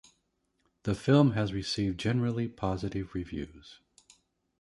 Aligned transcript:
The 0.81 0.95
film 0.95 1.33
has 1.33 1.53
received 1.53 1.99
generally 1.99 2.47
positive 2.47 3.13
reviews. 3.13 3.81